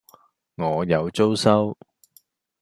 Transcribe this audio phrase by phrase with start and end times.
[0.55, 1.77] 我有租收